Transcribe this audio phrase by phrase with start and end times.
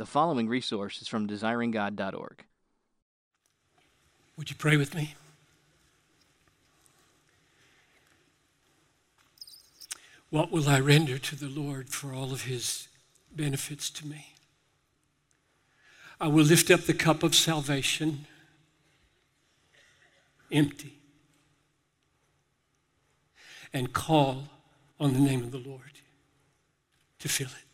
[0.00, 2.44] The following resource is from desiringgod.org.
[4.38, 5.14] Would you pray with me?
[10.30, 12.88] What will I render to the Lord for all of his
[13.36, 14.32] benefits to me?
[16.18, 18.24] I will lift up the cup of salvation
[20.50, 20.94] empty
[23.74, 24.44] and call
[24.98, 26.00] on the name of the Lord
[27.18, 27.69] to fill it.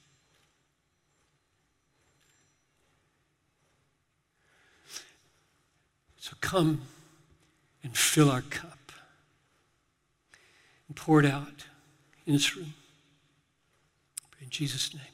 [6.28, 6.80] So come
[7.84, 8.90] and fill our cup
[10.88, 11.66] and pour it out
[12.26, 12.74] in this room.
[14.42, 15.04] In Jesus' name,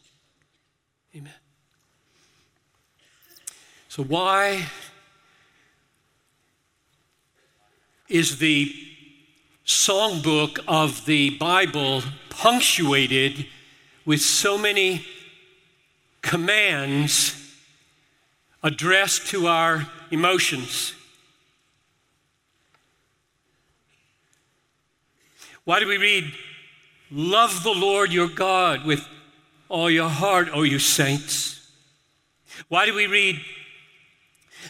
[1.15, 1.35] amen.
[3.91, 4.65] So, why
[8.09, 8.75] is the
[9.67, 13.49] songbook of the Bible punctuated
[14.07, 15.05] with so many
[16.23, 17.55] commands
[18.63, 20.95] addressed to our emotions?
[25.65, 26.33] Why do we read,
[27.11, 29.07] Love the Lord your God with
[29.69, 31.71] all your heart, O you saints?
[32.69, 33.41] Why do we read,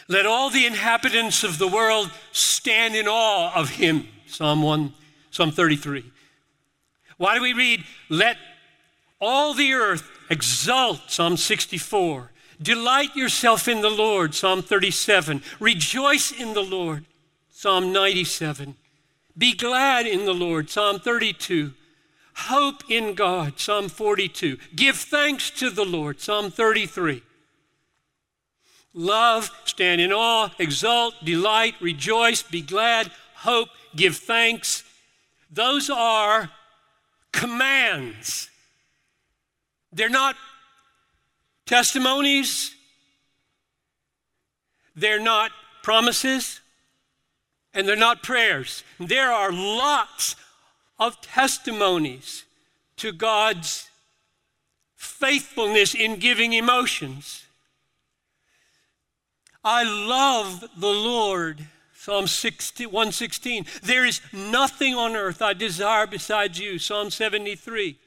[0.07, 4.07] Let all the inhabitants of the world stand in awe of him?
[4.27, 4.93] Psalm 1,
[5.31, 6.03] Psalm 33.
[7.17, 8.37] Why do we read, Let
[9.21, 11.01] all the earth exult?
[11.07, 12.31] Psalm 64.
[12.61, 15.41] Delight yourself in the Lord, Psalm 37.
[15.59, 17.05] Rejoice in the Lord,
[17.49, 18.75] Psalm 97.
[19.37, 21.73] Be glad in the Lord, Psalm 32.
[22.35, 24.57] Hope in God, Psalm 42.
[24.75, 27.23] Give thanks to the Lord, Psalm 33.
[28.93, 34.83] Love, stand in awe, exult, delight, rejoice, be glad, hope, give thanks.
[35.51, 36.51] Those are
[37.31, 38.49] commands.
[39.91, 40.35] They're not
[41.65, 42.75] testimonies,
[44.95, 46.61] they're not promises,
[47.73, 48.83] and they're not prayers.
[48.99, 50.35] There are lots
[50.99, 52.43] of testimonies
[52.97, 53.89] to God's
[54.95, 57.45] faithfulness in giving emotions.
[59.63, 61.67] I love the Lord.
[61.95, 63.65] Psalm 60, 116.
[63.81, 66.77] There is nothing on earth I desire besides you.
[66.77, 67.97] Psalm 73.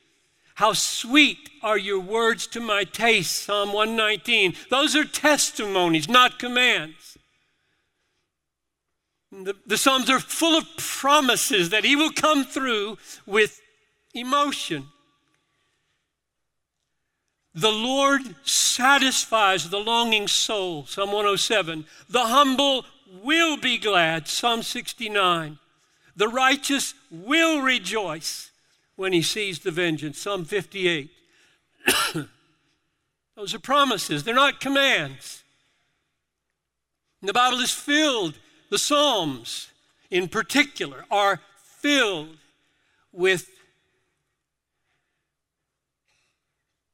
[0.57, 3.45] How sweet are your words to my taste.
[3.45, 4.55] Psalm 119.
[4.71, 7.16] Those are testimonies, not commands.
[9.45, 13.61] The, the Psalms are full of promises that He will come through with
[14.15, 14.87] emotion.
[17.55, 21.87] The Lord satisfies the longing soul, Psalm 107.
[22.09, 22.85] The humble
[23.23, 25.59] will be glad, Psalm 69.
[26.17, 28.51] The righteous will rejoice
[28.97, 31.11] when he sees the vengeance, Psalm 58.
[33.37, 35.43] Those are promises, they're not commands.
[37.21, 38.39] And the Bible is filled
[38.71, 39.69] the Psalms,
[40.11, 41.41] in particular, are
[41.81, 42.37] filled
[43.13, 43.49] with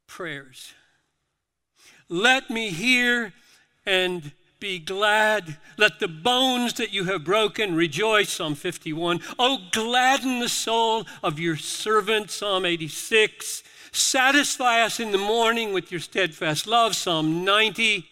[0.06, 0.74] prayers.
[2.08, 3.32] Let me hear
[3.86, 5.56] and be glad.
[5.76, 9.20] Let the bones that you have broken rejoice, Psalm 51.
[9.38, 13.62] Oh, gladden the soul of your servant, Psalm 86.
[13.90, 18.08] Satisfy us in the morning with your steadfast love, Psalm 90.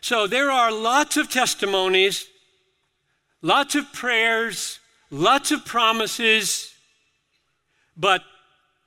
[0.00, 2.26] So there are lots of testimonies,
[3.42, 4.78] lots of prayers,
[5.10, 6.72] lots of promises,
[7.96, 8.22] but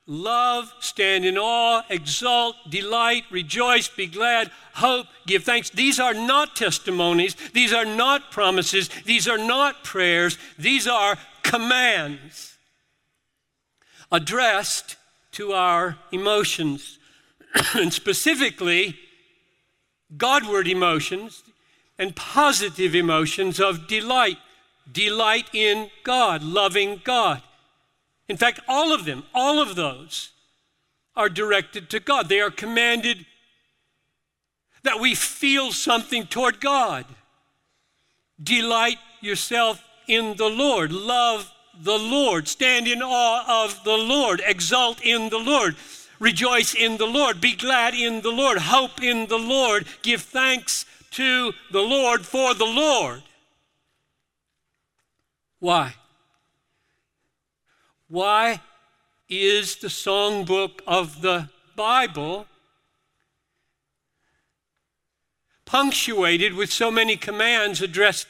[0.06, 5.70] love, stand in awe, exult, delight, rejoice, be glad, hope, give thanks.
[5.70, 7.36] These are not testimonies.
[7.52, 8.88] These are not promises.
[9.04, 10.38] These are not prayers.
[10.58, 12.58] These are commands
[14.12, 14.96] addressed
[15.32, 16.98] to our emotions.
[17.74, 18.96] and specifically,
[20.16, 21.42] Godward emotions
[21.98, 24.38] and positive emotions of delight.
[24.90, 27.42] Delight in God, loving God.
[28.28, 30.30] In fact, all of them, all of those
[31.16, 32.28] are directed to God.
[32.28, 33.26] They are commanded
[34.82, 37.04] that we feel something toward God.
[38.42, 40.92] Delight yourself in the Lord.
[40.92, 42.48] Love the Lord.
[42.48, 44.42] Stand in awe of the Lord.
[44.44, 45.76] Exult in the Lord.
[46.20, 47.40] Rejoice in the Lord.
[47.40, 48.58] Be glad in the Lord.
[48.58, 49.86] Hope in the Lord.
[50.02, 53.22] Give thanks to the Lord for the Lord.
[55.58, 55.94] Why?
[58.08, 58.60] Why
[59.28, 62.46] is the songbook of the Bible
[65.64, 68.26] punctuated with so many commands addressed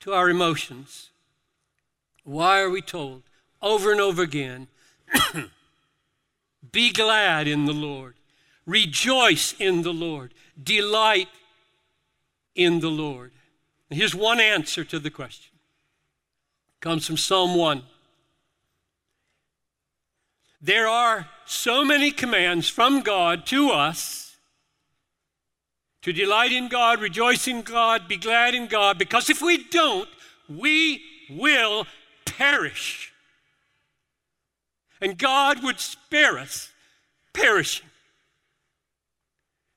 [0.00, 1.10] to our emotions?
[2.24, 3.22] Why are we told
[3.60, 4.66] over and over again
[6.72, 8.14] Be glad in the Lord.
[8.64, 10.32] Rejoice in the Lord.
[10.60, 11.28] Delight
[12.54, 13.32] in the Lord.
[13.90, 15.52] here's one answer to the question.
[16.76, 17.82] It comes from Psalm 1.
[20.60, 24.36] There are so many commands from God to us
[26.02, 30.08] to delight in God, rejoice in God, be glad in God, because if we don't,
[30.48, 31.86] we will
[32.24, 33.11] perish.
[35.02, 36.70] And God would spare us
[37.34, 37.90] perishing.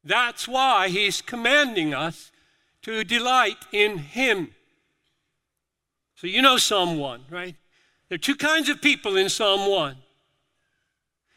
[0.03, 2.31] That's why He's commanding us
[2.83, 4.51] to delight in Him.
[6.15, 7.55] So you know Psalm 1, right?
[8.07, 9.97] There are two kinds of people in Psalm 1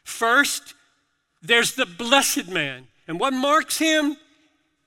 [0.04, 0.74] First,
[1.42, 2.88] there's the blessed man.
[3.06, 4.16] And what marks him?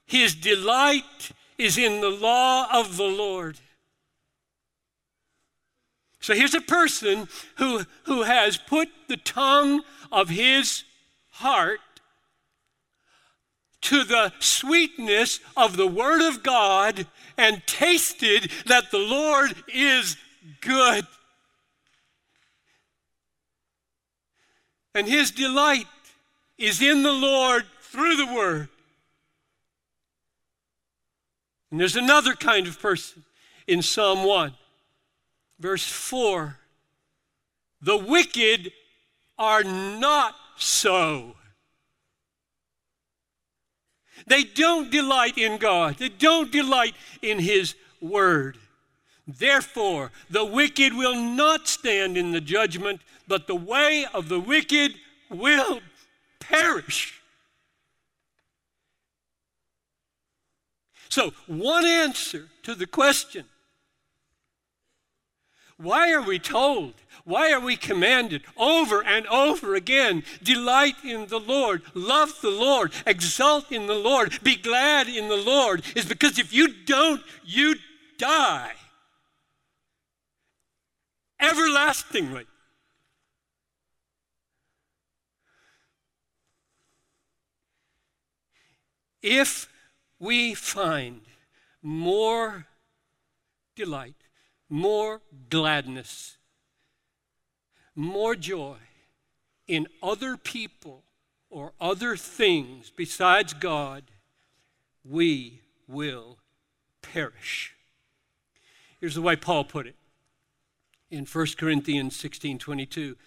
[0.05, 3.59] His delight is in the law of the Lord.
[6.21, 7.27] So here's a person
[7.57, 9.81] who, who has put the tongue
[10.11, 10.83] of his
[11.31, 11.79] heart
[13.81, 17.07] to the sweetness of the Word of God
[17.37, 20.15] and tasted that the Lord is
[20.61, 21.05] good.
[24.93, 25.87] And his delight
[26.57, 28.69] is in the Lord through the Word.
[31.71, 33.23] And there's another kind of person
[33.65, 34.53] in Psalm 1,
[35.61, 36.57] verse 4.
[37.81, 38.71] The wicked
[39.37, 41.35] are not so.
[44.27, 48.57] They don't delight in God, they don't delight in His Word.
[49.27, 54.95] Therefore, the wicked will not stand in the judgment, but the way of the wicked
[55.29, 55.79] will
[56.39, 57.21] perish.
[61.09, 63.45] So, one answer to the question
[65.81, 66.93] why are we told?
[67.23, 70.23] Why are we commanded over and over again?
[70.41, 75.37] Delight in the Lord, love the Lord, exult in the Lord, be glad in the
[75.37, 77.75] Lord, is because if you don't, you
[78.17, 78.73] die
[81.41, 82.45] everlastingly.
[89.21, 89.67] If
[90.19, 91.21] we find
[91.81, 92.67] more
[93.75, 94.15] delight,
[94.71, 96.37] more gladness,
[97.93, 98.77] more joy
[99.67, 101.03] in other people
[101.49, 104.03] or other things besides God,
[105.03, 106.37] we will
[107.01, 107.75] perish.
[109.01, 109.95] Here's the way Paul put it
[111.09, 113.17] in 1 Corinthians 16 22.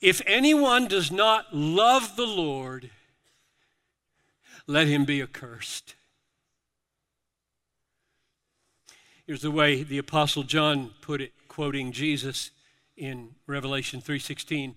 [0.00, 2.90] If anyone does not love the Lord,
[4.66, 5.94] let him be accursed.
[9.30, 12.50] Here's the way the apostle John put it quoting Jesus
[12.96, 14.74] in Revelation 3:16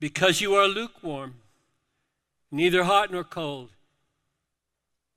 [0.00, 1.36] Because you are lukewarm
[2.50, 3.70] neither hot nor cold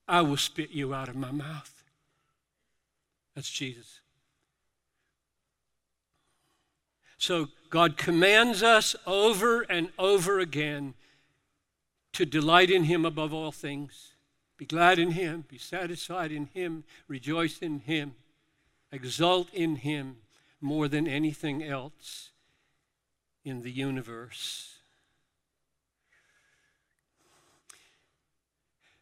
[0.07, 1.83] I will spit you out of my mouth.
[3.33, 4.01] That's Jesus.
[7.17, 10.93] So God commands us over and over again
[12.11, 14.12] to delight in Him above all things.
[14.57, 18.15] Be glad in Him, be satisfied in Him, rejoice in Him,
[18.91, 20.17] exult in Him
[20.61, 22.29] more than anything else
[23.44, 24.77] in the universe.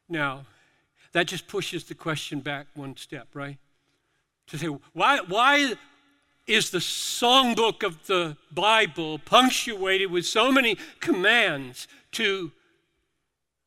[0.09, 0.45] Now,
[1.13, 3.57] that just pushes the question back one step, right?
[4.47, 5.75] To say, why, why,
[6.47, 12.51] is the songbook of the Bible punctuated with so many commands to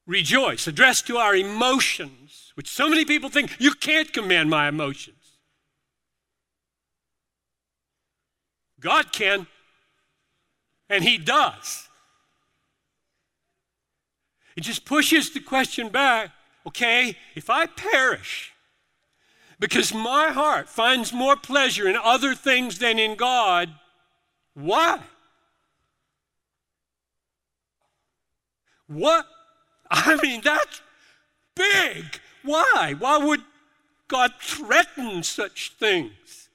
[0.07, 5.17] rejoice, addressed to our emotions, which so many people think you can't command my emotions.
[8.81, 9.47] God can,
[10.91, 11.89] and He does.
[14.57, 16.31] It just pushes the question back
[16.67, 18.53] okay, if I perish,
[19.61, 23.69] because my heart finds more pleasure in other things than in God.
[24.55, 25.01] Why?
[28.87, 29.27] What?
[29.95, 30.83] I mean, that's
[31.55, 32.05] big.
[32.43, 32.95] Why?
[32.99, 33.43] Why would
[34.09, 36.49] God threaten such things?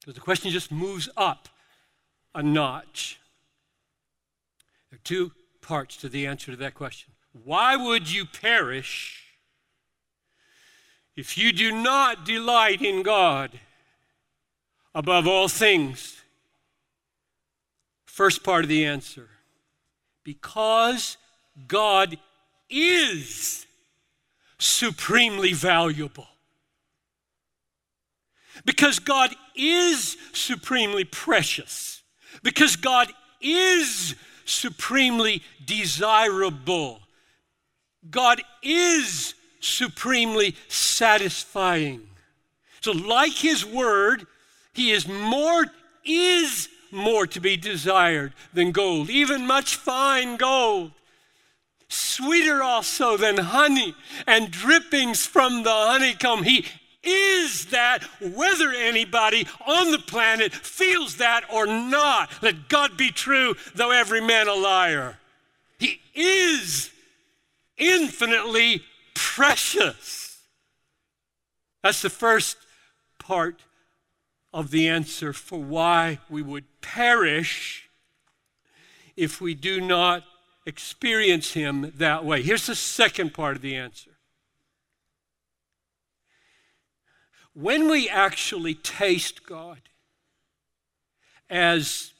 [0.00, 1.48] Because the question just moves up
[2.34, 3.20] a notch.
[4.90, 7.12] There are two parts to the answer to that question.
[7.44, 9.22] Why would you perish
[11.14, 13.58] if you do not delight in God
[14.94, 16.20] above all things,
[18.04, 19.28] first part of the answer,
[20.24, 21.16] because
[21.68, 22.18] God
[22.68, 23.66] is
[24.58, 26.26] supremely valuable.
[28.64, 32.02] Because God is supremely precious.
[32.42, 37.00] Because God is supremely desirable.
[38.10, 42.08] God is supremely satisfying.
[42.80, 44.26] So, like His Word,
[44.72, 45.66] He is more,
[46.04, 50.92] is more to be desired than gold, even much fine gold.
[51.88, 53.94] Sweeter also than honey
[54.26, 56.42] and drippings from the honeycomb.
[56.42, 56.66] He
[57.02, 62.30] is that whether anybody on the planet feels that or not.
[62.42, 65.18] Let God be true, though every man a liar.
[65.78, 66.90] He is
[67.76, 68.82] infinitely
[69.14, 70.38] precious.
[71.82, 72.56] That's the first
[73.18, 73.60] part
[74.52, 77.88] of the answer for why we would perish
[79.16, 80.24] if we do not
[80.66, 82.42] experience Him that way.
[82.42, 84.10] Here's the second part of the answer.
[87.54, 89.78] When we actually taste God
[91.48, 92.12] as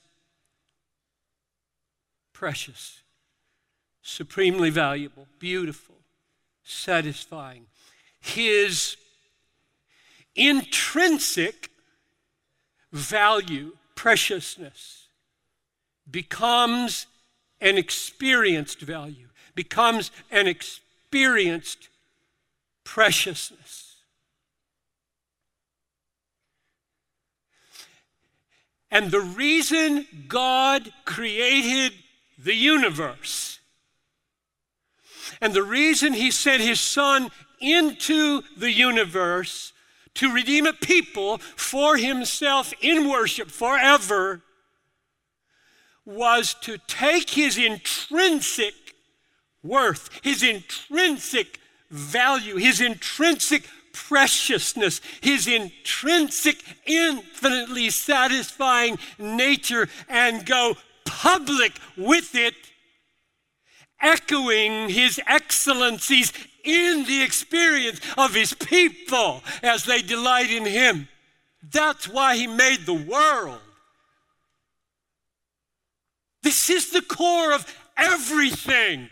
[2.33, 3.03] precious,
[4.00, 5.97] supremely valuable, beautiful,
[6.65, 7.67] satisfying,
[8.21, 8.97] His
[10.35, 11.71] intrinsic
[12.93, 15.09] value, preciousness,
[16.11, 17.07] becomes
[17.61, 21.89] an experienced value, becomes an experienced
[22.85, 23.97] preciousness.
[28.91, 31.93] And the reason God created
[32.39, 33.59] the universe
[35.41, 39.73] and the reason He sent His Son into the universe
[40.15, 44.43] to redeem a people for himself in worship forever
[46.07, 48.75] was to take his intrinsic
[49.63, 51.59] worth, his intrinsic
[51.91, 62.55] value, his intrinsic preciousness, his intrinsic, infinitely satisfying nature, and go public with it,
[64.01, 66.33] echoing his excellencies
[66.63, 71.09] in the experience of his people as they delight in him.
[71.73, 73.61] That's why he made the world.
[76.47, 79.11] This is the core of everything.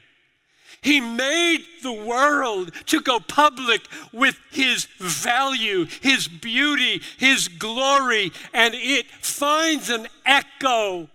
[0.81, 3.81] He made the world to go public
[4.13, 11.09] with His value, His beauty, His glory, and it finds an echo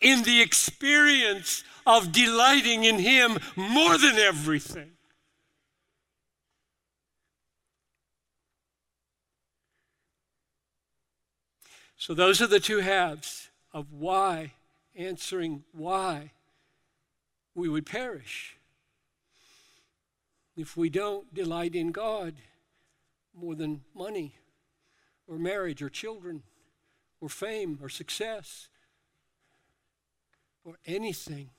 [0.00, 4.92] in the experience of delighting in Him more than everything.
[11.96, 14.52] So, those are the two halves of why,
[14.96, 16.32] answering why
[17.54, 18.56] we would perish
[20.56, 22.34] if we don't delight in God
[23.34, 24.36] more than money
[25.26, 26.42] or marriage or children
[27.20, 28.68] or fame or success
[30.64, 31.50] or anything.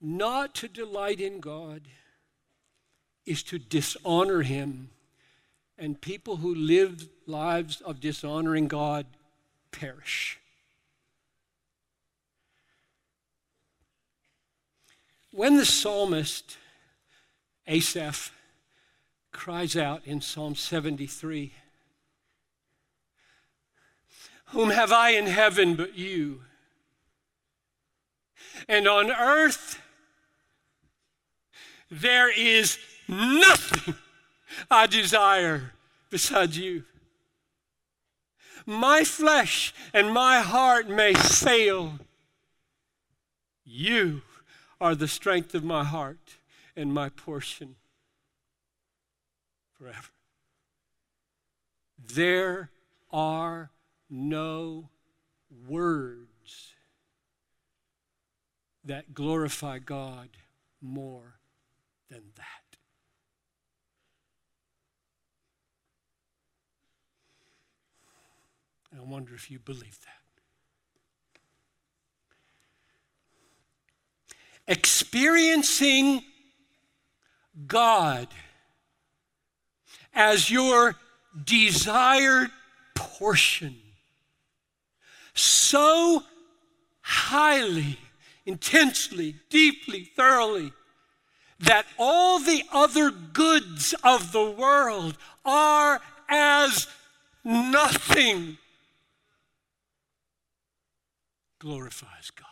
[0.00, 1.88] Not to delight in God
[3.26, 4.90] is to dishonor Him
[5.78, 9.06] and people who live lives of dishonoring God
[9.70, 10.38] perish.
[15.30, 16.56] When the psalmist
[17.66, 18.32] Asaph
[19.30, 21.52] cries out in Psalm 73,
[24.46, 26.40] Whom have I in heaven but you?
[28.66, 29.80] And on earth
[31.90, 33.94] there is nothing
[34.70, 35.72] I desire
[36.10, 36.84] beside you.
[38.66, 41.98] My flesh and my heart may fail.
[43.64, 44.22] You
[44.80, 46.36] are the strength of my heart
[46.76, 47.76] and my portion
[49.78, 50.12] forever.
[51.98, 52.70] There
[53.10, 53.70] are
[54.10, 54.90] no
[55.66, 56.74] words
[58.84, 60.28] that glorify God
[60.80, 61.38] more
[62.10, 62.57] than that.
[68.96, 70.14] I wonder if you believe that.
[74.66, 76.22] Experiencing
[77.66, 78.28] God
[80.14, 80.96] as your
[81.44, 82.50] desired
[82.94, 83.76] portion
[85.34, 86.22] so
[87.00, 87.98] highly,
[88.44, 90.72] intensely, deeply, thoroughly
[91.60, 96.86] that all the other goods of the world are as
[97.44, 98.58] nothing
[101.58, 102.46] glorifies God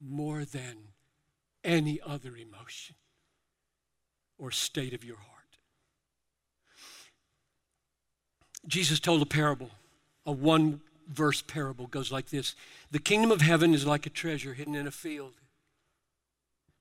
[0.00, 0.76] more than
[1.64, 2.96] any other emotion
[4.38, 5.32] or state of your heart.
[8.66, 9.70] Jesus told a parable,
[10.24, 12.54] a one verse parable goes like this
[12.90, 15.34] The kingdom of heaven is like a treasure hidden in a field.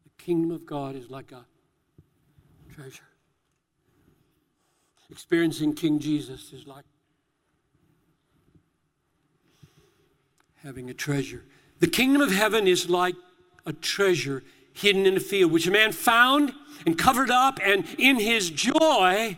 [0.03, 1.45] The kingdom of God is like a
[2.73, 3.03] treasure.
[5.11, 6.85] Experiencing King Jesus is like
[10.65, 11.43] having a treasure.
[11.79, 13.13] The kingdom of heaven is like
[13.67, 14.41] a treasure
[14.73, 16.55] hidden in a field, which a man found
[16.87, 19.37] and covered up, and in his joy,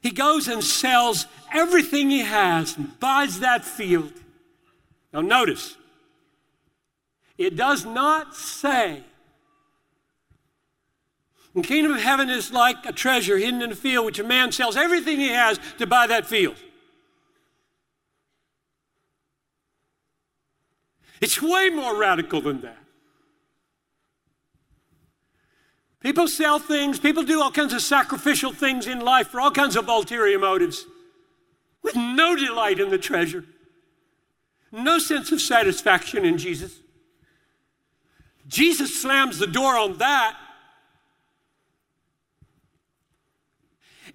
[0.00, 4.12] he goes and sells everything he has and buys that field.
[5.12, 5.76] Now, notice,
[7.36, 9.02] it does not say
[11.56, 14.52] the kingdom of heaven is like a treasure hidden in a field, which a man
[14.52, 16.54] sells everything he has to buy that field.
[21.20, 22.78] It's way more radical than that.
[26.00, 29.76] People sell things, people do all kinds of sacrificial things in life for all kinds
[29.76, 30.86] of ulterior motives
[31.82, 33.44] with no delight in the treasure,
[34.72, 36.80] no sense of satisfaction in Jesus.
[38.48, 40.36] Jesus slams the door on that.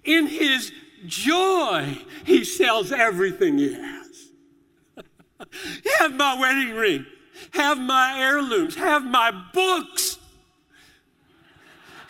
[0.04, 0.72] In his
[1.06, 4.05] joy, he sells everything he has.
[5.98, 7.06] have my wedding ring,
[7.52, 10.18] have my heirlooms, have my books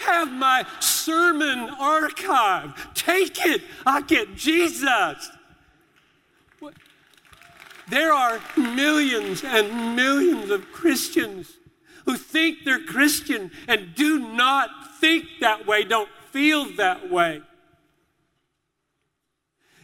[0.06, 2.94] have my sermon archive.
[2.94, 3.62] Take it.
[3.84, 5.30] I get Jesus.
[7.88, 11.58] There are millions and millions of Christians
[12.04, 17.42] who think they're Christian and do not think that way, don't feel that way.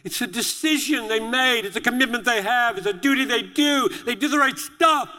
[0.03, 3.89] It's a decision they made, it's a commitment they have, it's a duty they do.
[4.05, 5.09] They do the right stuff.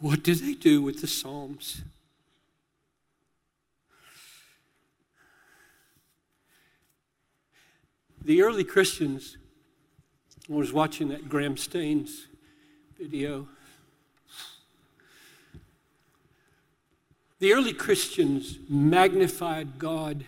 [0.00, 1.82] What do they do with the Psalms?
[8.22, 9.38] The early Christians,
[10.50, 12.26] I was watching that Graham Staines
[13.00, 13.48] video.
[17.38, 20.24] The early Christians magnified God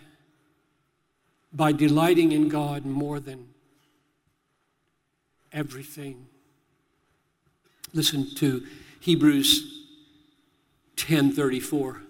[1.53, 3.47] by delighting in God more than
[5.51, 6.27] everything.
[7.93, 8.65] Listen to
[9.01, 9.85] Hebrews
[10.95, 12.01] 10:34.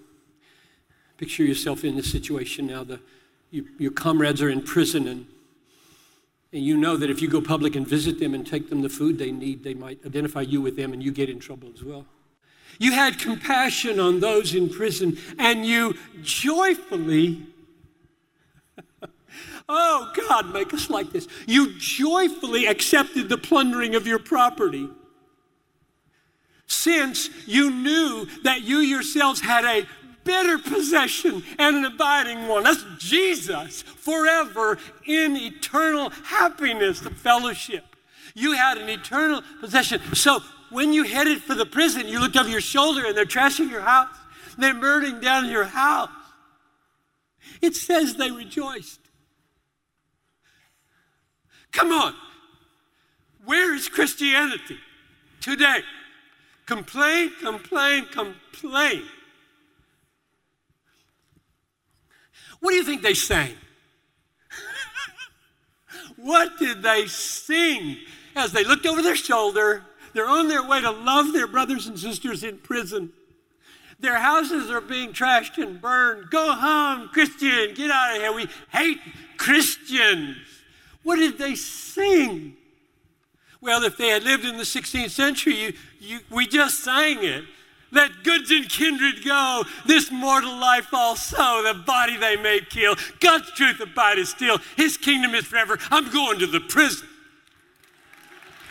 [1.17, 2.83] Picture yourself in this situation now.
[2.83, 2.99] The,
[3.49, 5.27] you, your comrades are in prison, and,
[6.53, 8.89] and you know that if you go public and visit them and take them the
[8.89, 11.83] food they need, they might identify you with them and you get in trouble as
[11.83, 12.05] well.
[12.79, 17.45] You had compassion on those in prison, and you joyfully
[19.69, 21.27] Oh, God, make us like this.
[21.47, 24.89] You joyfully accepted the plundering of your property
[26.71, 29.85] since you knew that you yourselves had a
[30.23, 32.63] better possession and an abiding one.
[32.63, 37.83] That's Jesus forever in eternal happiness, the fellowship.
[38.33, 40.01] You had an eternal possession.
[40.13, 40.39] So
[40.69, 43.81] when you headed for the prison, you looked over your shoulder and they're trashing your
[43.81, 44.15] house,
[44.57, 46.09] they're burning down your house.
[47.61, 49.00] It says they rejoiced.
[51.71, 52.13] Come on.
[53.45, 54.77] Where is Christianity
[55.39, 55.81] today?
[56.65, 59.03] Complain, complain, complain.
[62.59, 63.55] What do you think they sang?
[66.17, 67.97] what did they sing
[68.35, 69.83] as they looked over their shoulder?
[70.13, 73.11] They're on their way to love their brothers and sisters in prison.
[73.99, 76.29] Their houses are being trashed and burned.
[76.29, 77.73] Go home, Christian.
[77.73, 78.33] Get out of here.
[78.33, 78.99] We hate
[79.37, 80.37] Christians.
[81.03, 82.55] What did they sing?
[83.59, 87.43] Well, if they had lived in the 16th century, you, you, we just sang it.
[87.91, 92.95] Let goods and kindred go, this mortal life also, the body they may kill.
[93.19, 95.77] God's truth abideth still, his kingdom is forever.
[95.91, 97.07] I'm going to the prison.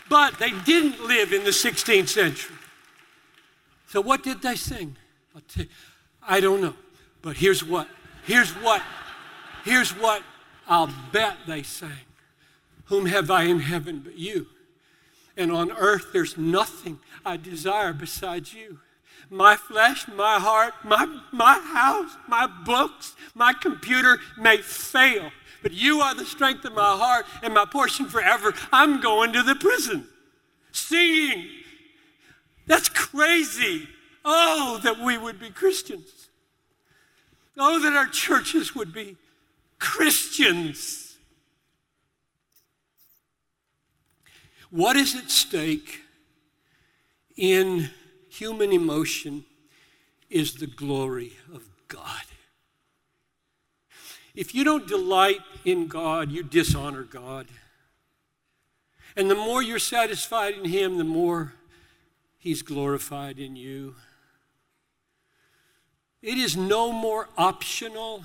[0.08, 2.56] But they didn't live in the 16th century.
[3.88, 4.96] So what did they sing?
[6.26, 6.74] I don't know.
[7.22, 7.88] But here's what,
[8.24, 8.82] here's what,
[9.64, 10.22] here's what
[10.66, 11.90] I'll bet they sang.
[12.90, 14.46] Whom have I in heaven but you?
[15.40, 18.79] and on earth there's nothing I desire besides you.
[19.31, 25.31] My flesh, my heart, my, my house, my books, my computer may fail,
[25.62, 28.53] but you are the strength of my heart and my portion forever.
[28.72, 30.07] I'm going to the prison
[30.72, 31.46] singing.
[32.66, 33.88] That's crazy.
[34.24, 36.29] Oh, that we would be Christians.
[37.57, 39.16] Oh, that our churches would be
[39.79, 41.10] Christians.
[44.70, 46.02] What is at stake
[47.37, 47.90] in
[48.28, 49.44] human emotion
[50.28, 52.22] is the glory of God.
[54.35, 57.48] If you don't delight in God, you dishonor God.
[59.16, 61.54] And the more you're satisfied in Him, the more
[62.38, 63.96] He's glorified in you.
[66.22, 68.22] It is no more optional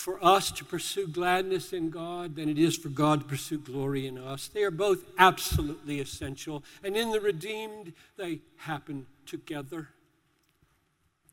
[0.00, 4.06] for us to pursue gladness in God than it is for God to pursue glory
[4.06, 4.48] in us.
[4.48, 9.88] They are both absolutely essential, and in the redeemed, they happen together.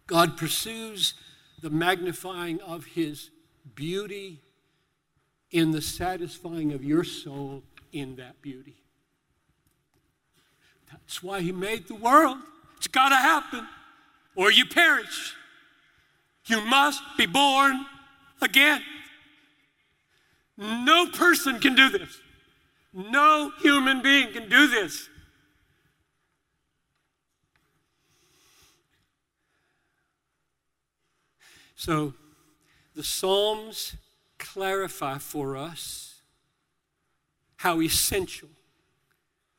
[0.06, 1.14] God pursues
[1.62, 3.30] the magnifying of His
[3.74, 4.42] beauty
[5.50, 8.76] in the satisfying of your soul in that beauty.
[10.92, 12.40] That's why He made the world.
[12.76, 13.66] It's got to happen,
[14.36, 15.36] or you perish.
[16.48, 17.86] You must be born
[18.42, 18.82] again.
[20.58, 22.20] No person can do this.
[22.94, 25.08] No human being can do this.
[31.76, 32.16] So,
[32.96, 33.96] the Psalms
[34.40, 36.22] clarify for us
[37.58, 38.50] how essential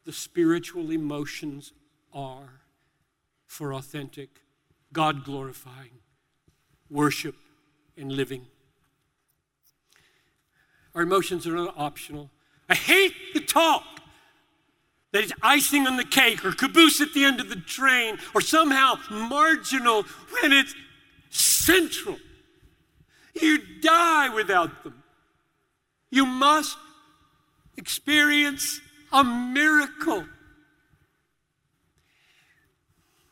[0.05, 1.73] the spiritual emotions
[2.13, 2.63] are
[3.47, 4.41] for authentic,
[4.93, 6.01] God glorifying
[6.91, 7.37] worship
[7.97, 8.47] and living.
[10.99, 12.29] Our emotions are not optional.
[12.69, 13.85] I hate the talk
[15.13, 18.41] that it's icing on the cake or caboose at the end of the train or
[18.41, 20.75] somehow marginal when it's
[21.31, 22.17] central.
[23.41, 25.05] You die without them.
[26.11, 26.77] You must
[27.77, 28.81] experience
[29.13, 30.25] a miracle.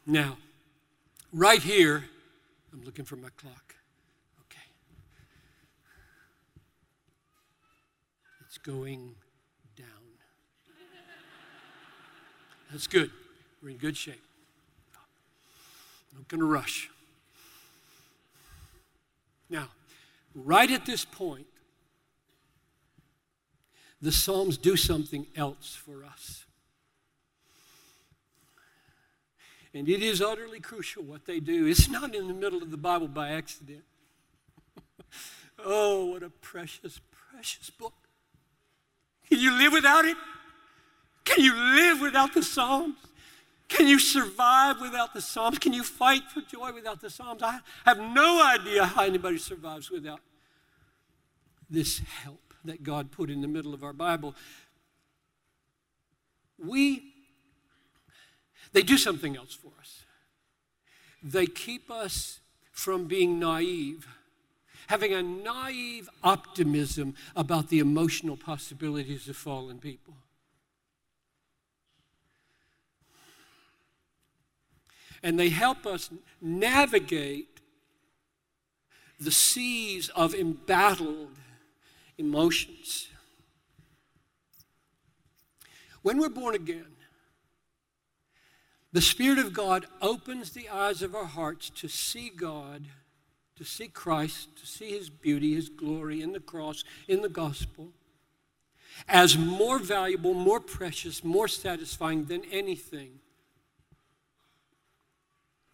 [0.07, 0.39] Now,
[1.33, 2.05] right here,
[2.73, 3.75] I'm looking for my clock.
[4.43, 4.63] Okay.
[8.47, 9.15] It's going
[9.77, 9.87] down.
[12.73, 13.13] That's good.
[13.63, 14.23] We're in good shape.
[16.13, 16.91] Not going to rush.
[19.49, 19.69] Now,
[20.35, 21.47] right at this point,
[24.03, 26.45] the Psalms do something else for us.
[29.73, 31.67] And it is utterly crucial what they do.
[31.67, 33.85] It's not in the middle of the Bible by accident.
[35.65, 37.01] oh, what a precious,
[37.31, 38.06] precious book.
[39.29, 40.17] Can you live without it?
[41.25, 42.97] Can you live without the Psalms?
[43.69, 45.59] Can you survive without the Psalms?
[45.59, 47.43] Can you fight for joy without the Psalms?
[47.43, 50.21] I have no idea how anybody survives without
[51.69, 54.35] this help that God put in the middle of our Bible.
[56.59, 57.13] We,
[58.73, 60.05] they do something else for us.
[61.23, 64.07] They keep us from being naive,
[64.89, 70.15] having a naive optimism about the emotional possibilities of fallen people.
[75.27, 77.61] and they help us navigate
[79.19, 81.37] the seas of embattled
[82.17, 83.09] emotions.
[86.03, 86.93] When we're born again,
[88.93, 92.85] the Spirit of God opens the eyes of our hearts to see God,
[93.57, 97.89] to see Christ, to see His beauty, His glory in the cross, in the gospel,
[99.09, 103.19] as more valuable, more precious, more satisfying than anything.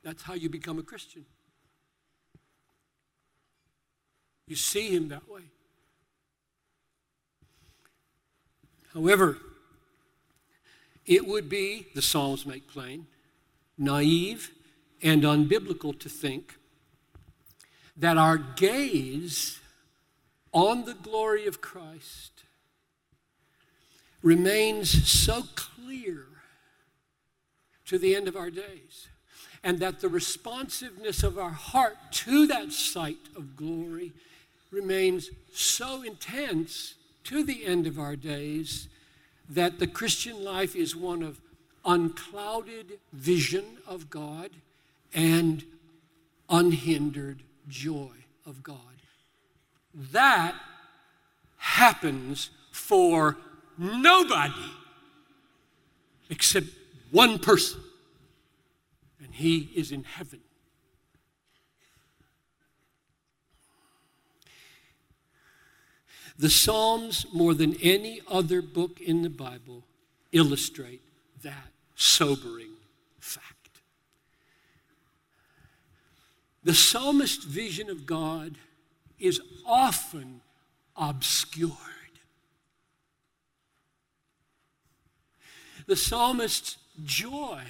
[0.03, 1.25] That's how you become a Christian.
[4.47, 5.43] You see Him that way.
[8.93, 9.39] However,
[11.07, 13.07] it would be, the Psalms make plain,
[13.79, 14.51] naive
[15.03, 16.57] and unbiblical to think
[17.97, 19.61] that our gaze
[20.53, 22.45] on the glory of Christ
[24.23, 26.27] remains so clear
[27.87, 29.09] to the end of our days,
[29.63, 34.13] and that the responsiveness of our heart to that sight of glory
[34.71, 38.89] remains so intense to the end of our days
[39.49, 41.41] that the Christian life is one of
[41.85, 44.51] unclouded vision of God
[45.15, 45.65] and
[46.49, 48.11] unhindered joy
[48.47, 48.77] of God.
[50.13, 50.55] That
[51.57, 53.37] happens for
[53.79, 54.53] nobody
[56.31, 56.67] except
[57.11, 57.81] one person,
[59.23, 60.41] and he is in heaven.
[66.39, 69.85] The Psalms, more than any other book in the Bible,
[70.33, 71.03] illustrate
[71.43, 72.73] that sobering
[73.21, 73.52] fact.
[76.65, 78.57] The psalmist's vision of God
[79.19, 80.41] is often
[80.97, 81.73] obscured.
[85.87, 87.63] The psalmist's joy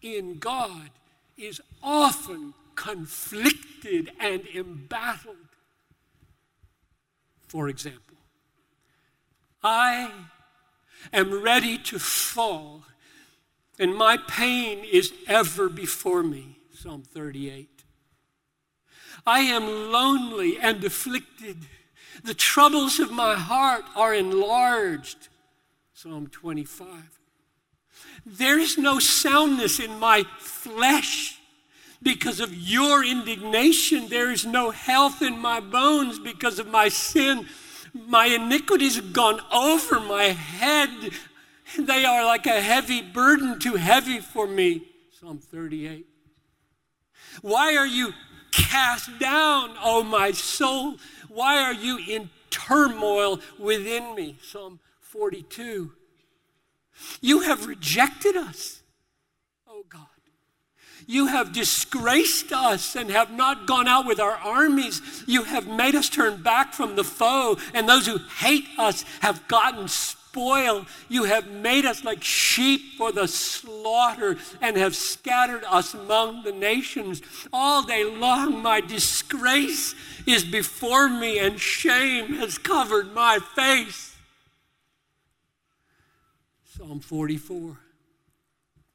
[0.00, 0.90] in God
[1.36, 5.36] is often conflicted and embattled.
[7.48, 8.16] for example.
[9.62, 10.12] I
[11.12, 12.84] am ready to fall,
[13.76, 16.58] and my pain is ever before me.
[16.72, 17.79] Psalm 38.
[19.26, 21.58] I am lonely and afflicted.
[22.24, 25.28] The troubles of my heart are enlarged.
[25.92, 27.20] Psalm 25.
[28.24, 31.38] There is no soundness in my flesh
[32.02, 34.08] because of your indignation.
[34.08, 37.46] There is no health in my bones because of my sin.
[37.94, 41.12] My iniquities have gone over my head.
[41.78, 44.82] They are like a heavy burden, too heavy for me.
[45.18, 46.06] Psalm 38.
[47.42, 48.12] Why are you
[48.52, 50.96] cast down, O my soul?
[51.28, 54.36] Why are you in turmoil within me?
[54.42, 55.92] Psalm 42.
[57.20, 58.82] You have rejected us,
[59.68, 60.06] oh God.
[61.06, 65.24] You have disgraced us and have not gone out with our armies.
[65.26, 69.48] You have made us turn back from the foe, and those who hate us have
[69.48, 69.88] gotten
[70.30, 70.86] spoil.
[71.08, 76.52] You have made us like sheep for the slaughter and have scattered us among the
[76.52, 77.20] nations.
[77.52, 79.94] All day long, my disgrace
[80.26, 84.16] is before me, and shame has covered my face.
[86.64, 87.76] Psalm 44,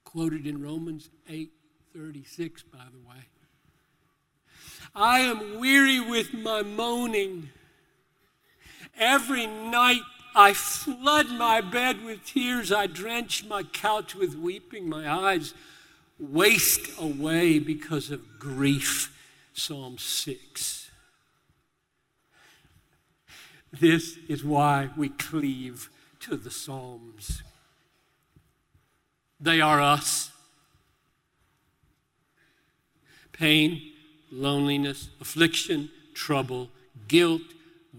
[0.03, 1.51] quoted in Romans 8
[1.93, 3.23] 36, by the way.
[4.93, 7.49] I am weary with my moaning.
[8.97, 10.01] Every night
[10.35, 12.71] I flood my bed with tears.
[12.71, 14.89] I drench my couch with weeping.
[14.89, 15.53] My eyes
[16.19, 19.11] waste away because of grief.
[19.53, 20.91] Psalm 6.
[23.71, 25.89] This is why we cleave
[26.21, 27.41] to the Psalms.
[29.39, 30.31] They are us.
[33.31, 33.81] Pain,
[34.31, 36.69] loneliness, affliction, trouble,
[37.07, 37.41] guilt,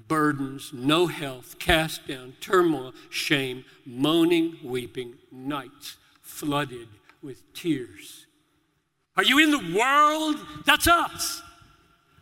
[0.09, 6.89] burdens, no health, cast down, turmoil, shame, moaning, weeping, nights flooded
[7.23, 8.27] with tears.
[9.17, 10.37] Are you in the world?
[10.67, 11.43] That's us.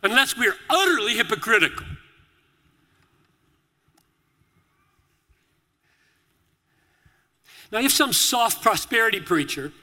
[0.03, 1.85] Unless we're utterly hypocritical.
[7.71, 9.73] Now, if some soft prosperity preacher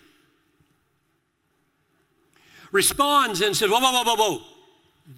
[2.71, 4.43] responds and says, whoa, whoa, whoa, whoa, whoa,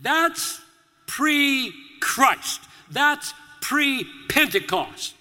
[0.03, 0.61] that's
[1.07, 1.73] pre
[2.05, 2.61] Christ.
[2.91, 5.15] That's pre Pentecost.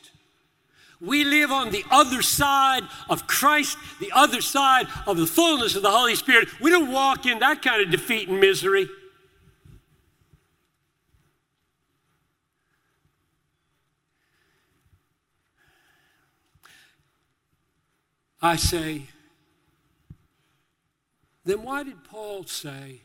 [0.99, 5.81] We live on the other side of Christ, the other side of the fullness of
[5.81, 6.49] the Holy Spirit.
[6.61, 8.87] We don't walk in that kind of defeat and misery.
[18.41, 19.03] I say,
[21.45, 23.01] then why did Paul say,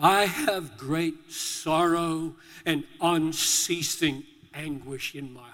[0.00, 2.34] I have great sorrow
[2.64, 5.50] and unceasing anguish in my heart.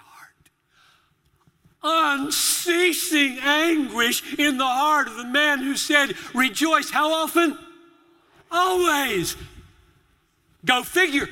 [1.82, 7.58] Unceasing anguish in the heart of the man who said, Rejoice how often?
[8.50, 9.36] Always.
[10.64, 11.28] Go figure.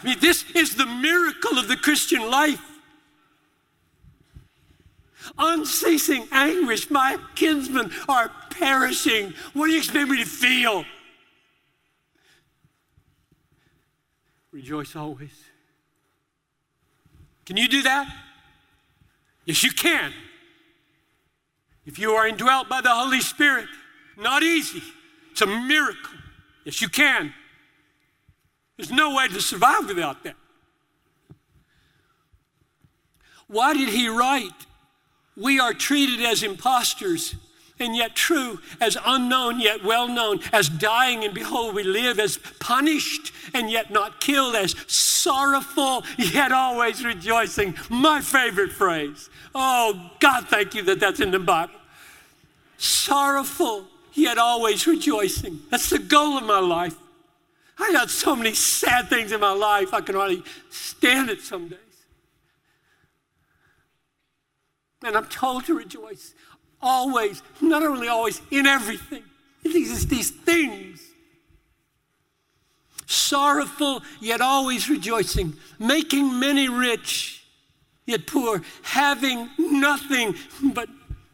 [0.00, 2.62] I mean, this is the miracle of the Christian life.
[5.36, 6.88] Unceasing anguish.
[6.88, 9.34] My kinsmen are perishing.
[9.54, 10.84] What do you expect me to feel?
[14.52, 15.44] Rejoice always.
[17.46, 18.12] Can you do that?
[19.44, 20.12] Yes, you can.
[21.86, 23.66] If you are indwelt by the Holy Spirit,
[24.16, 24.82] not easy.
[25.32, 26.14] It's a miracle.
[26.64, 27.32] Yes, you can.
[28.76, 30.36] There's no way to survive without that.
[33.46, 34.66] Why did he write,
[35.36, 37.34] We are treated as impostors?
[37.80, 42.38] And yet true, as unknown yet well known, as dying and behold we live, as
[42.58, 47.74] punished and yet not killed, as sorrowful yet always rejoicing.
[47.88, 49.30] My favorite phrase.
[49.54, 51.74] Oh, God, thank you that that's in the Bible.
[52.78, 55.60] Sorrowful yet always rejoicing.
[55.70, 56.96] That's the goal of my life.
[57.78, 61.68] I got so many sad things in my life, I can hardly stand it some
[61.68, 61.78] days.
[65.02, 66.34] And I'm told to rejoice
[66.82, 69.22] always, not only always, in everything.
[69.62, 71.00] These, these things.
[73.06, 77.44] Sorrowful, yet always rejoicing, making many rich,
[78.06, 80.88] yet poor, having nothing, but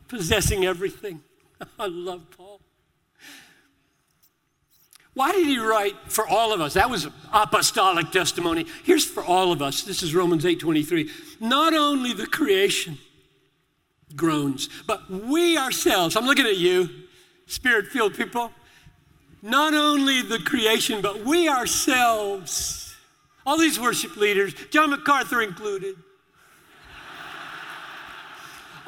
[0.09, 1.21] possessing everything.
[1.79, 2.61] I love Paul.
[5.17, 6.75] Why did he write for all of us?
[6.75, 8.67] That was apostolic testimony.
[8.85, 9.83] Here's for all of us.
[9.83, 11.11] This is Romans 8:23.
[11.41, 12.99] Not only the creation,
[14.17, 14.69] groans.
[14.87, 16.89] But we ourselves, I'm looking at you,
[17.47, 18.51] spirit filled people,
[19.43, 22.87] not only the creation, but we ourselves
[23.47, 25.95] All these worship leaders, John MacArthur included.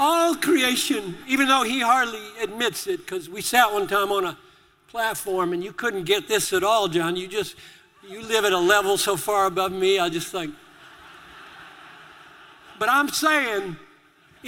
[0.01, 4.37] All creation, even though he hardly admits it, because we sat one time on a
[4.89, 7.15] platform and you couldn't get this at all, John.
[7.15, 7.55] You just,
[8.09, 10.55] you live at a level so far above me, I just think.
[12.81, 13.77] But I'm saying,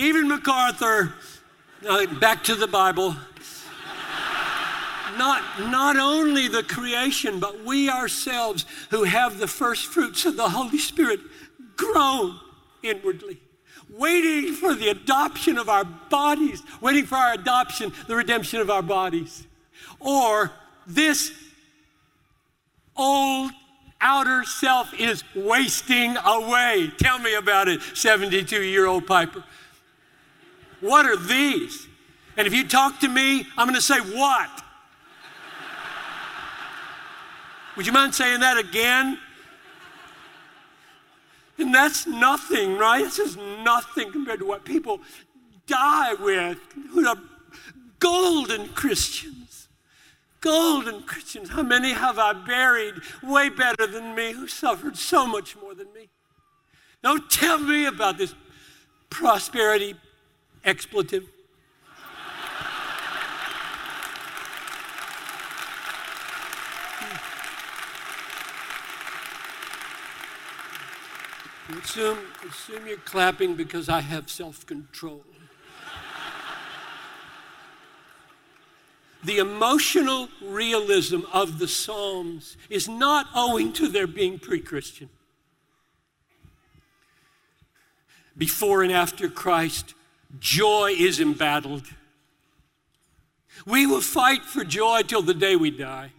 [0.01, 1.13] even MacArthur,
[1.87, 3.15] uh, back to the Bible,
[5.19, 10.49] not, not only the creation, but we ourselves who have the first fruits of the
[10.49, 11.21] Holy Spirit
[11.77, 12.41] groan
[12.83, 13.43] inwardly,
[13.91, 18.83] waiting for the adoption of our bodies, waiting for our adoption, the redemption of our
[18.83, 19.47] bodies.
[19.99, 20.51] Or
[20.87, 21.31] this
[22.97, 23.51] old
[24.01, 26.91] outer self is wasting away.
[26.97, 29.45] Tell me about it, 72 year old Piper.
[30.81, 31.87] What are these?
[32.37, 34.51] And if you talk to me, I'm going to say, What?
[37.77, 39.19] Would you mind saying that again?
[41.59, 43.05] And that's nothing, right?
[43.05, 45.01] This is nothing compared to what people
[45.67, 46.59] die with
[46.91, 47.17] who are
[47.99, 49.69] golden Christians.
[50.41, 51.51] Golden Christians.
[51.51, 55.93] How many have I buried way better than me who suffered so much more than
[55.93, 56.09] me?
[57.03, 58.35] Don't tell me about this
[59.11, 59.95] prosperity
[60.65, 61.29] expletive.
[71.83, 72.19] Assume,
[72.49, 75.25] assume you're clapping because I have self control.
[79.23, 85.11] the emotional realism of the Psalms is not owing to their being pre Christian.
[88.37, 89.95] Before and after Christ,
[90.39, 91.87] joy is embattled.
[93.67, 96.13] We will fight for joy till the day we die.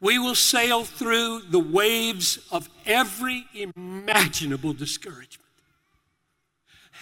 [0.00, 5.40] We will sail through the waves of every imaginable discouragement.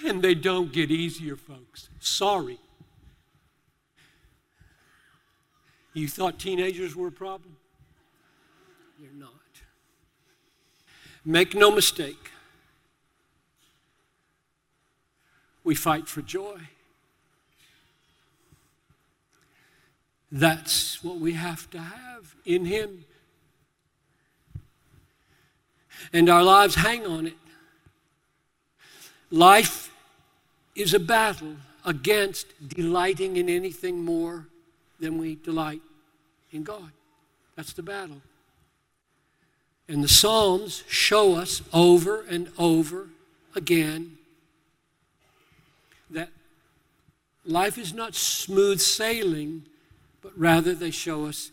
[0.07, 1.89] And they don't get easier, folks.
[1.99, 2.59] Sorry.
[5.95, 7.57] You thought teenagers were a problem?
[9.01, 9.31] They're not.
[11.25, 12.22] Make no mistake.
[15.65, 16.59] We fight for joy.
[20.31, 23.05] That's what we have to have in Him.
[26.13, 27.37] And our lives hang on it.
[29.31, 29.91] Life
[30.75, 34.47] is a battle against delighting in anything more
[35.01, 35.83] than we delight
[36.51, 36.93] in God.
[37.57, 38.23] That's the battle.
[39.89, 43.09] And the Psalms show us over and over
[43.55, 44.17] again
[46.13, 46.31] that
[47.45, 49.65] life is not smooth sailing
[50.23, 51.51] but rather they show us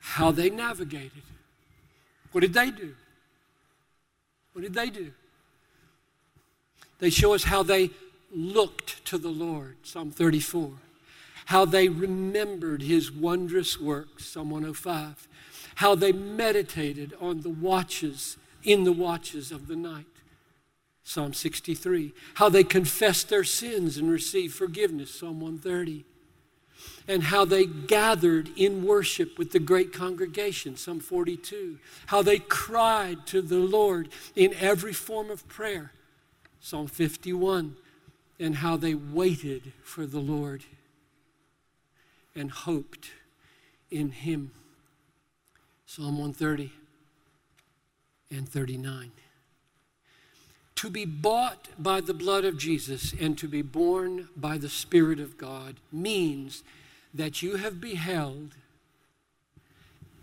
[0.00, 1.22] how they navigated.
[2.32, 2.94] What did they do?
[4.54, 5.12] What did they do?
[6.98, 7.90] They show us how they
[8.34, 10.72] looked to the Lord, Psalm 34.
[11.46, 15.28] How they remembered his wondrous works, Psalm 105.
[15.76, 20.06] How they meditated on the watches, in the watches of the night,
[21.08, 22.12] Psalm 63.
[22.34, 26.04] How they confessed their sins and received forgiveness, Psalm 130
[27.08, 31.78] and how they gathered in worship with the great congregation, Psalm 42.
[32.06, 35.92] How they cried to the Lord in every form of prayer,
[36.60, 37.76] Psalm 51.
[38.38, 40.64] And how they waited for the Lord
[42.34, 43.10] and hoped
[43.90, 44.52] in Him,
[45.86, 46.70] Psalm 130
[48.30, 49.10] and 39.
[50.78, 55.18] To be bought by the blood of Jesus and to be born by the Spirit
[55.18, 56.62] of God means
[57.12, 58.54] that you have beheld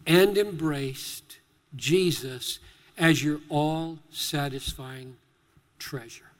[0.07, 1.39] and embraced
[1.75, 2.59] Jesus
[2.97, 5.17] as your all satisfying
[5.77, 6.31] treasure.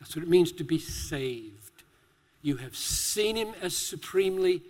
[0.00, 1.84] That's what it means to be saved.
[2.42, 4.60] You have seen him as supremely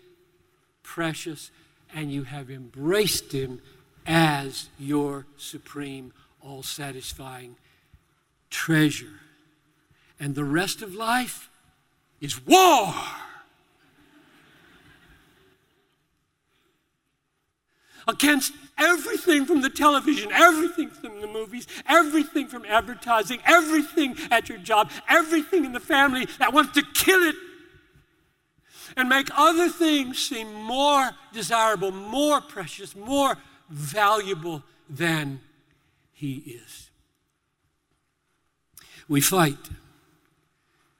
[0.82, 1.50] precious,
[1.94, 3.62] and you have embraced him
[4.06, 7.56] as your supreme, all satisfying
[8.52, 9.20] treasure.
[10.20, 11.50] And the rest of life
[12.20, 12.94] is war.
[18.08, 24.58] against everything from the television, everything from the movies, everything from advertising, everything at your
[24.58, 27.36] job, everything in the family that wants to kill it
[28.96, 33.36] and make other things seem more desirable, more precious, more
[33.68, 35.40] valuable than
[36.12, 36.90] He is.
[39.12, 39.68] We fight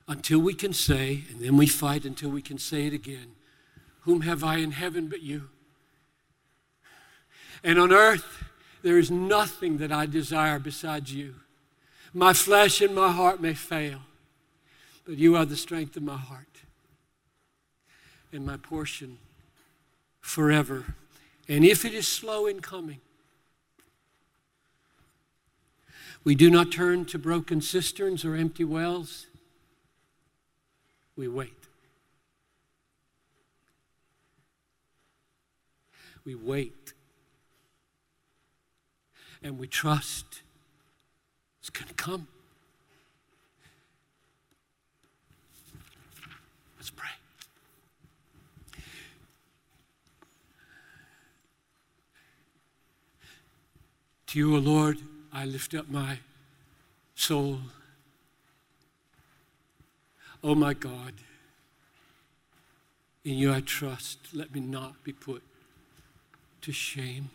[0.07, 3.29] until we can say, and then we fight until we can say it again
[4.01, 5.49] Whom have I in heaven but you?
[7.65, 8.45] And on earth,
[8.83, 11.37] There is nothing that I desire besides you.
[12.13, 14.01] My flesh and my heart may fail,
[15.07, 16.61] but you are the strength of my heart
[18.31, 19.17] and my portion
[20.21, 20.97] forever.
[21.49, 23.01] And if it is slow in coming,
[26.25, 29.27] we do not turn to broken cisterns or empty wells.
[31.17, 31.53] We wait.
[36.25, 36.93] We wait.
[39.43, 40.43] And we trust
[41.61, 42.27] it's going to come.
[46.77, 47.09] Let's pray.
[54.27, 54.99] To you, O Lord,
[55.33, 56.19] I lift up my
[57.15, 57.61] soul.
[60.45, 61.15] Oh my God,
[63.25, 64.19] in you I trust.
[64.35, 65.43] Let me not be put
[66.63, 67.31] to shame.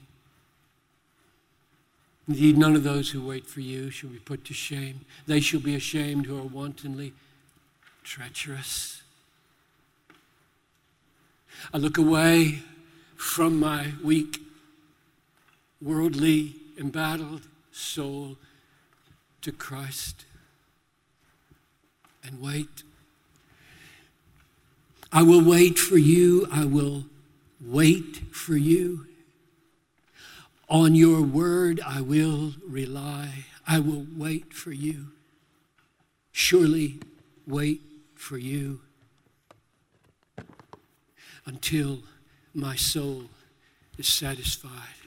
[2.28, 5.06] Indeed, none of those who wait for you shall be put to shame.
[5.26, 7.14] They shall be ashamed who are wantonly
[8.04, 9.02] treacherous.
[11.74, 12.60] I look away
[13.16, 14.42] from my weak,
[15.82, 17.44] worldly, embattled
[17.78, 18.38] soul
[19.42, 20.26] to Christ
[22.24, 22.84] and wait.
[25.12, 26.48] I will wait for you.
[26.52, 27.06] I will
[27.62, 29.06] wait for you.
[30.70, 33.46] On your word I will rely.
[33.68, 35.08] I will wait for you.
[36.32, 37.00] Surely
[37.46, 37.82] wait
[38.16, 38.82] for you
[41.46, 42.00] until
[42.54, 43.24] my soul
[43.98, 45.07] is satisfied.